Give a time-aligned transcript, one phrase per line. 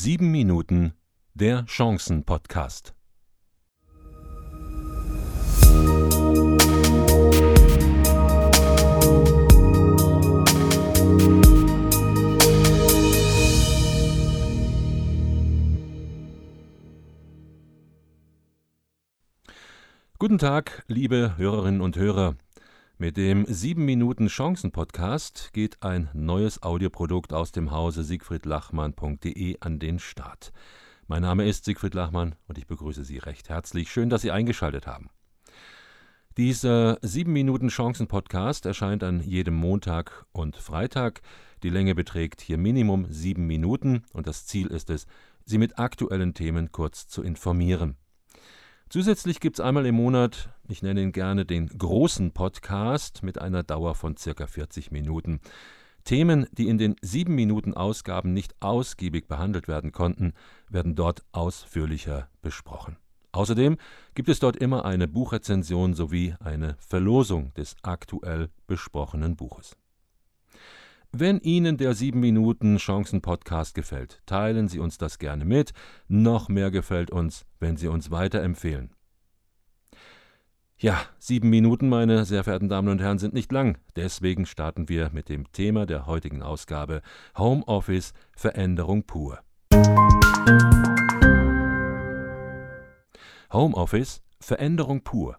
[0.00, 0.92] Sieben Minuten
[1.34, 2.94] der Chancen-Podcast.
[20.20, 22.36] Guten Tag, liebe Hörerinnen und Hörer.
[23.00, 29.78] Mit dem 7 Minuten Chancen Podcast geht ein neues Audioprodukt aus dem Hause siegfriedlachmann.de an
[29.78, 30.52] den Start.
[31.06, 33.92] Mein Name ist Siegfried Lachmann und ich begrüße Sie recht herzlich.
[33.92, 35.10] Schön, dass Sie eingeschaltet haben.
[36.36, 41.20] Dieser 7 Minuten Chancen Podcast erscheint an jedem Montag und Freitag.
[41.62, 45.06] Die Länge beträgt hier Minimum 7 Minuten und das Ziel ist es,
[45.44, 47.96] Sie mit aktuellen Themen kurz zu informieren.
[48.90, 53.62] Zusätzlich gibt es einmal im Monat, ich nenne ihn gerne den großen Podcast mit einer
[53.62, 55.40] Dauer von circa 40 Minuten.
[56.04, 60.32] Themen, die in den 7 Minuten Ausgaben nicht ausgiebig behandelt werden konnten,
[60.70, 62.96] werden dort ausführlicher besprochen.
[63.32, 63.76] Außerdem
[64.14, 69.76] gibt es dort immer eine Buchrezension sowie eine Verlosung des aktuell besprochenen Buches.
[71.12, 75.72] Wenn Ihnen der 7 Minuten Chancen Podcast gefällt, teilen Sie uns das gerne mit.
[76.06, 78.94] Noch mehr gefällt uns, wenn Sie uns weiterempfehlen.
[80.76, 83.78] Ja, sieben Minuten, meine sehr verehrten Damen und Herren, sind nicht lang.
[83.96, 87.00] Deswegen starten wir mit dem Thema der heutigen Ausgabe
[87.38, 89.38] Homeoffice Veränderung pur.
[93.50, 95.38] Homeoffice Veränderung pur.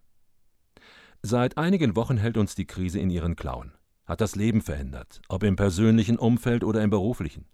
[1.22, 3.74] Seit einigen Wochen hält uns die Krise in ihren Klauen
[4.10, 7.46] hat das Leben verändert, ob im persönlichen Umfeld oder im beruflichen.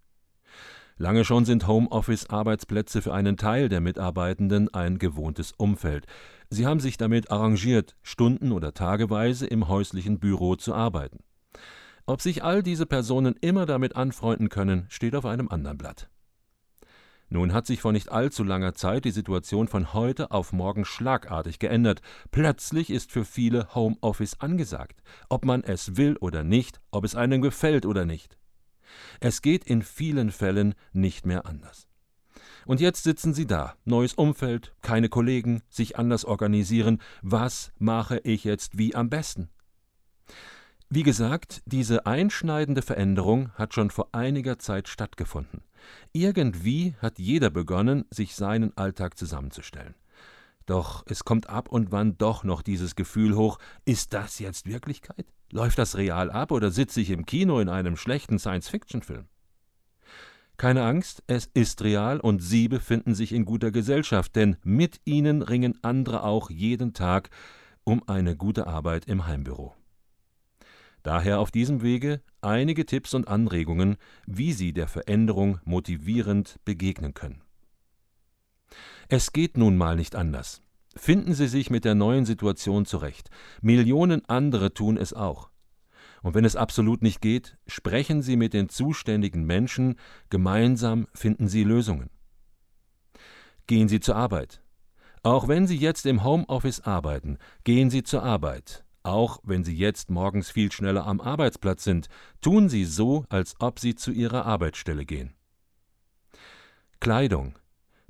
[0.98, 6.06] Lange schon sind Homeoffice-Arbeitsplätze für einen Teil der Mitarbeitenden ein gewohntes Umfeld.
[6.50, 11.20] Sie haben sich damit arrangiert, stunden- oder tageweise im häuslichen Büro zu arbeiten.
[12.06, 16.10] Ob sich all diese Personen immer damit anfreunden können, steht auf einem anderen Blatt.
[17.30, 21.60] Nun hat sich vor nicht allzu langer Zeit die Situation von heute auf morgen schlagartig
[21.60, 22.02] geändert.
[22.32, 27.42] Plötzlich ist für viele Homeoffice angesagt, ob man es will oder nicht, ob es einem
[27.42, 28.38] gefällt oder nicht.
[29.20, 31.88] Es geht in vielen Fällen nicht mehr anders.
[32.66, 38.44] Und jetzt sitzen sie da, neues Umfeld, keine Kollegen, sich anders organisieren, was mache ich
[38.44, 39.50] jetzt wie am besten?
[40.96, 45.62] Wie gesagt, diese einschneidende Veränderung hat schon vor einiger Zeit stattgefunden.
[46.14, 49.96] Irgendwie hat jeder begonnen, sich seinen Alltag zusammenzustellen.
[50.66, 55.26] Doch es kommt ab und wann doch noch dieses Gefühl hoch, ist das jetzt Wirklichkeit?
[55.52, 59.26] Läuft das real ab oder sitze ich im Kino in einem schlechten Science-Fiction-Film?
[60.56, 65.42] Keine Angst, es ist real und Sie befinden sich in guter Gesellschaft, denn mit Ihnen
[65.42, 67.32] ringen andere auch jeden Tag
[67.84, 69.76] um eine gute Arbeit im Heimbüro.
[71.06, 77.44] Daher auf diesem Wege einige Tipps und Anregungen, wie Sie der Veränderung motivierend begegnen können.
[79.08, 80.64] Es geht nun mal nicht anders.
[80.96, 83.30] Finden Sie sich mit der neuen Situation zurecht.
[83.62, 85.52] Millionen andere tun es auch.
[86.24, 90.00] Und wenn es absolut nicht geht, sprechen Sie mit den zuständigen Menschen,
[90.32, 92.10] gemeinsam finden Sie Lösungen.
[93.68, 94.64] Gehen Sie zur Arbeit.
[95.22, 98.85] Auch wenn Sie jetzt im Homeoffice arbeiten, gehen Sie zur Arbeit.
[99.06, 102.08] Auch wenn Sie jetzt morgens viel schneller am Arbeitsplatz sind,
[102.42, 105.36] tun Sie so, als ob Sie zu Ihrer Arbeitsstelle gehen.
[107.00, 107.54] Kleidung.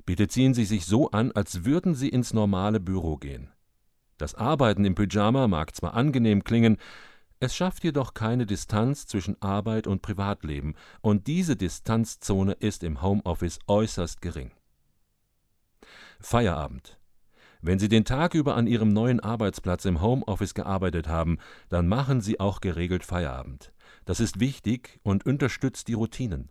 [0.06, 3.50] Bitte ziehen Sie sich so an, als würden Sie ins normale Büro gehen.
[4.16, 6.78] Das Arbeiten im Pyjama mag zwar angenehm klingen,
[7.40, 13.58] es schafft jedoch keine Distanz zwischen Arbeit und Privatleben, und diese Distanzzone ist im Homeoffice
[13.66, 14.52] äußerst gering.
[16.20, 16.95] Feierabend.
[17.66, 21.38] Wenn Sie den Tag über an Ihrem neuen Arbeitsplatz im Homeoffice gearbeitet haben,
[21.68, 23.72] dann machen Sie auch geregelt Feierabend.
[24.04, 26.48] Das ist wichtig und unterstützt die Routinen.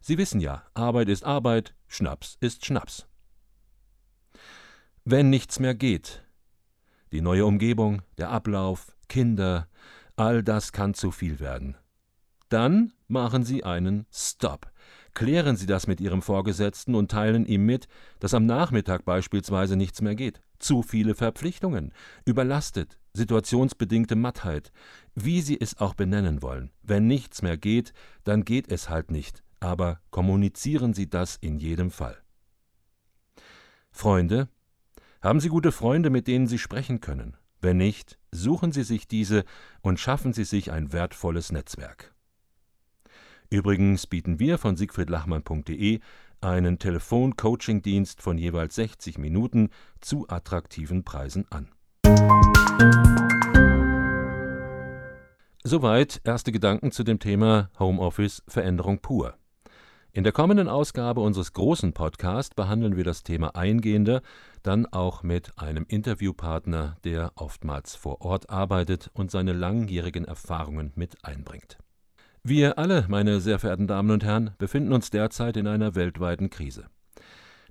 [0.00, 3.08] Sie wissen ja, Arbeit ist Arbeit, Schnaps ist Schnaps.
[5.04, 6.22] Wenn nichts mehr geht,
[7.10, 9.66] die neue Umgebung, der Ablauf, Kinder,
[10.14, 11.76] all das kann zu viel werden.
[12.48, 14.70] Dann machen Sie einen Stop.
[15.14, 17.86] Klären Sie das mit Ihrem Vorgesetzten und teilen ihm mit,
[18.18, 20.40] dass am Nachmittag beispielsweise nichts mehr geht.
[20.58, 21.92] Zu viele Verpflichtungen,
[22.24, 24.72] überlastet, situationsbedingte Mattheit,
[25.14, 26.72] wie Sie es auch benennen wollen.
[26.82, 27.92] Wenn nichts mehr geht,
[28.24, 32.16] dann geht es halt nicht, aber kommunizieren Sie das in jedem Fall.
[33.92, 34.48] Freunde?
[35.22, 37.36] Haben Sie gute Freunde, mit denen Sie sprechen können?
[37.60, 39.44] Wenn nicht, suchen Sie sich diese
[39.80, 42.13] und schaffen Sie sich ein wertvolles Netzwerk.
[43.54, 46.00] Übrigens bieten wir von siegfriedlachmann.de
[46.40, 49.70] einen Telefon-Coaching-Dienst von jeweils 60 Minuten
[50.00, 51.68] zu attraktiven Preisen an.
[55.62, 59.34] Soweit erste Gedanken zu dem Thema Homeoffice Veränderung pur.
[60.10, 64.22] In der kommenden Ausgabe unseres großen Podcasts behandeln wir das Thema eingehender,
[64.64, 71.24] dann auch mit einem Interviewpartner, der oftmals vor Ort arbeitet und seine langjährigen Erfahrungen mit
[71.24, 71.78] einbringt.
[72.46, 76.84] Wir alle, meine sehr verehrten Damen und Herren, befinden uns derzeit in einer weltweiten Krise.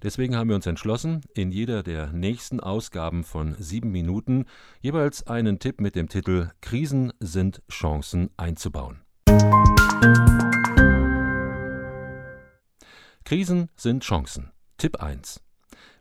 [0.01, 4.45] Deswegen haben wir uns entschlossen, in jeder der nächsten Ausgaben von sieben Minuten
[4.81, 9.01] jeweils einen Tipp mit dem Titel Krisen sind Chancen einzubauen.
[13.25, 14.53] Krisen sind Chancen.
[14.79, 15.39] Tipp 1.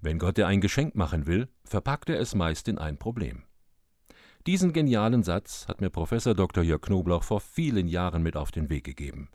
[0.00, 3.42] Wenn Gott dir ein Geschenk machen will, verpackt er es meist in ein Problem.
[4.46, 6.64] Diesen genialen Satz hat mir Professor Dr.
[6.64, 9.28] Jörg Knoblauch vor vielen Jahren mit auf den Weg gegeben.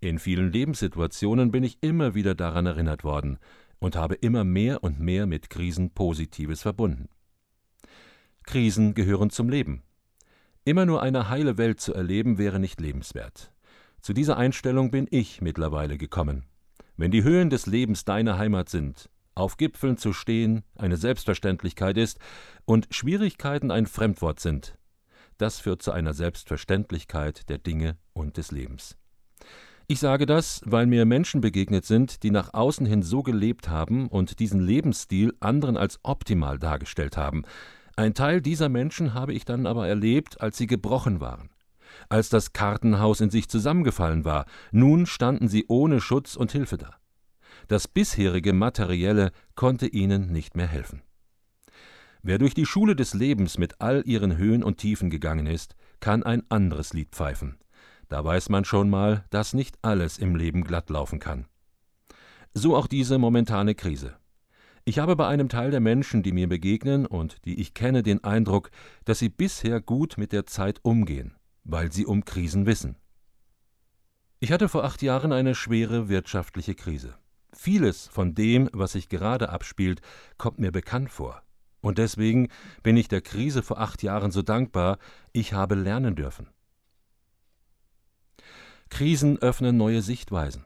[0.00, 3.38] In vielen Lebenssituationen bin ich immer wieder daran erinnert worden
[3.78, 7.08] und habe immer mehr und mehr mit Krisen Positives verbunden.
[8.42, 9.84] Krisen gehören zum Leben.
[10.64, 13.52] Immer nur eine heile Welt zu erleben wäre nicht lebenswert.
[14.02, 16.44] Zu dieser Einstellung bin ich mittlerweile gekommen.
[16.96, 22.18] Wenn die Höhen des Lebens deine Heimat sind, auf Gipfeln zu stehen eine Selbstverständlichkeit ist
[22.64, 24.76] und Schwierigkeiten ein Fremdwort sind,
[25.38, 28.96] das führt zu einer Selbstverständlichkeit der Dinge und des Lebens.
[29.86, 34.08] Ich sage das, weil mir Menschen begegnet sind, die nach außen hin so gelebt haben
[34.08, 37.42] und diesen Lebensstil anderen als optimal dargestellt haben.
[37.96, 41.50] Ein Teil dieser Menschen habe ich dann aber erlebt, als sie gebrochen waren
[42.08, 46.99] als das Kartenhaus in sich zusammengefallen war, nun standen sie ohne Schutz und Hilfe da.
[47.70, 51.02] Das bisherige Materielle konnte ihnen nicht mehr helfen.
[52.22, 56.22] Wer durch die Schule des Lebens mit all ihren Höhen und Tiefen gegangen ist, kann
[56.22, 57.58] ein anderes Lied pfeifen.
[58.08, 61.46] Da weiß man schon mal, dass nicht alles im Leben glatt laufen kann.
[62.54, 64.16] So auch diese momentane Krise.
[64.84, 68.24] Ich habe bei einem Teil der Menschen, die mir begegnen und die ich kenne, den
[68.24, 68.70] Eindruck,
[69.04, 72.96] dass sie bisher gut mit der Zeit umgehen weil sie um Krisen wissen.
[74.40, 77.14] Ich hatte vor acht Jahren eine schwere wirtschaftliche Krise.
[77.52, 80.00] Vieles von dem, was sich gerade abspielt,
[80.38, 81.42] kommt mir bekannt vor.
[81.80, 82.48] Und deswegen
[82.82, 84.98] bin ich der Krise vor acht Jahren so dankbar,
[85.32, 86.48] ich habe lernen dürfen.
[88.90, 90.64] Krisen öffnen neue Sichtweisen.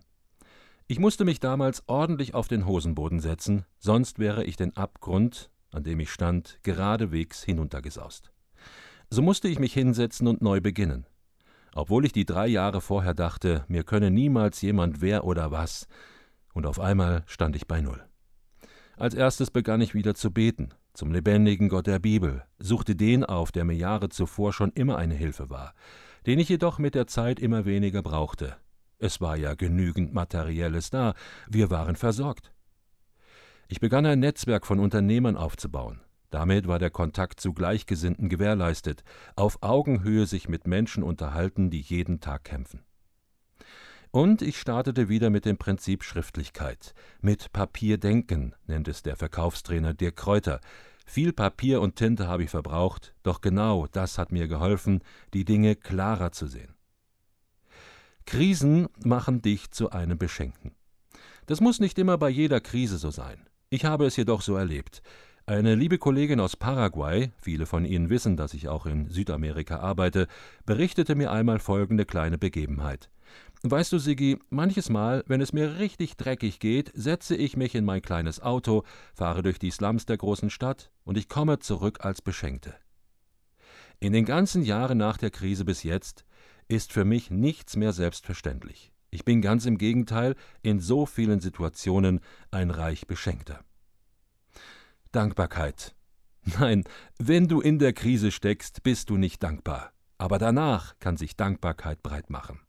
[0.87, 5.85] Ich musste mich damals ordentlich auf den Hosenboden setzen, sonst wäre ich den Abgrund, an
[5.85, 8.33] dem ich stand, geradewegs hinuntergesaust.
[9.09, 11.07] So musste ich mich hinsetzen und neu beginnen.
[11.75, 15.87] Obwohl ich die drei Jahre vorher dachte, mir könne niemals jemand wer oder was,
[16.55, 18.03] und auf einmal stand ich bei Null.
[18.97, 23.51] Als erstes begann ich wieder zu beten, zum lebendigen Gott der Bibel, suchte den auf,
[23.53, 25.75] der mir Jahre zuvor schon immer eine Hilfe war,
[26.27, 28.57] den ich jedoch mit der Zeit immer weniger brauchte.
[28.99, 31.15] Es war ja genügend Materielles da,
[31.49, 32.53] wir waren versorgt.
[33.67, 39.03] Ich begann ein Netzwerk von Unternehmern aufzubauen, damit war der Kontakt zu Gleichgesinnten gewährleistet,
[39.35, 42.85] auf Augenhöhe sich mit Menschen unterhalten, die jeden Tag kämpfen.
[44.15, 46.95] Und ich startete wieder mit dem Prinzip Schriftlichkeit.
[47.21, 50.61] Mit Papier denken, nennt es der Verkaufstrainer Dirk Kräuter.
[51.05, 55.03] Viel Papier und Tinte habe ich verbraucht, doch genau das hat mir geholfen,
[55.33, 56.77] die Dinge klarer zu sehen.
[58.25, 60.77] Krisen machen dich zu einem Beschenkten.
[61.47, 63.49] Das muss nicht immer bei jeder Krise so sein.
[63.69, 65.03] Ich habe es jedoch so erlebt.
[65.45, 70.29] Eine liebe Kollegin aus Paraguay, viele von Ihnen wissen, dass ich auch in Südamerika arbeite,
[70.67, 73.11] berichtete mir einmal folgende kleine Begebenheit.
[73.67, 77.87] Weißt du, Sigi, manches Mal, wenn es mir richtig dreckig geht, setze ich mich in
[77.87, 78.85] mein kleines Auto,
[79.15, 82.75] fahre durch die Slums der großen Stadt und ich komme zurück als Beschenkte.
[84.01, 86.27] In den ganzen Jahren nach der Krise bis jetzt
[86.69, 88.93] ist für mich nichts mehr selbstverständlich.
[89.09, 93.65] Ich bin ganz im Gegenteil in so vielen Situationen ein reich Beschenkter.
[95.11, 95.95] Dankbarkeit.
[96.61, 96.85] Nein,
[97.19, 99.93] wenn du in der Krise steckst, bist du nicht dankbar.
[100.19, 102.61] Aber danach kann sich Dankbarkeit breit machen.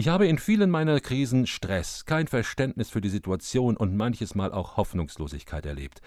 [0.00, 4.52] Ich habe in vielen meiner Krisen Stress, kein Verständnis für die Situation und manches Mal
[4.52, 6.02] auch Hoffnungslosigkeit erlebt.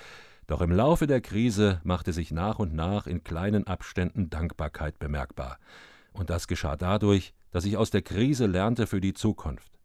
[0.48, 5.57] Doch im Laufe der Krise machte sich nach und nach in kleinen Abständen Dankbarkeit bemerkbar.
[6.13, 9.77] Und das geschah dadurch, dass ich aus der Krise lernte für die Zukunft.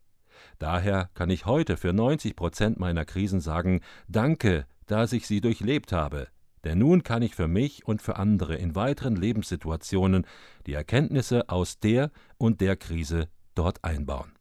[0.61, 5.91] Daher kann ich heute für 90 Prozent meiner Krisen sagen, danke, dass ich sie durchlebt
[5.91, 6.29] habe,
[6.63, 10.29] denn nun kann ich für mich und für andere in weiteren Lebenssituationen
[10.69, 14.33] die Erkenntnisse aus der und der Krise dort einbauen.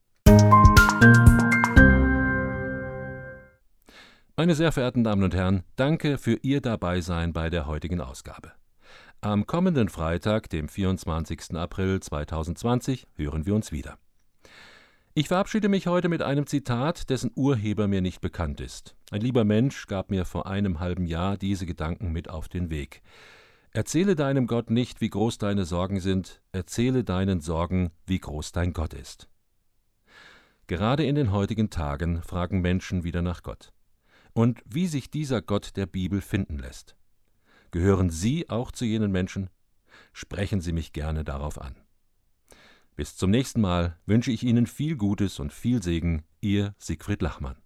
[4.38, 8.52] Meine sehr verehrten Damen und Herren, danke für Ihr Dabeisein bei der heutigen Ausgabe.
[9.22, 11.56] Am kommenden Freitag, dem 24.
[11.56, 13.98] April 2020, hören wir uns wieder.
[15.14, 18.98] Ich verabschiede mich heute mit einem Zitat, dessen Urheber mir nicht bekannt ist.
[19.12, 23.02] Ein lieber Mensch gab mir vor einem halben Jahr diese Gedanken mit auf den Weg.
[23.76, 28.72] Erzähle deinem Gott nicht, wie groß deine Sorgen sind, erzähle deinen Sorgen, wie groß dein
[28.72, 29.28] Gott ist.
[30.68, 33.74] Gerade in den heutigen Tagen fragen Menschen wieder nach Gott.
[34.32, 36.96] Und wie sich dieser Gott der Bibel finden lässt.
[37.72, 39.50] Gehören Sie auch zu jenen Menschen?
[40.14, 41.76] Sprechen Sie mich gerne darauf an.
[42.96, 47.58] Bis zum nächsten Mal wünsche ich Ihnen viel Gutes und viel Segen, Ihr Siegfried Lachmann.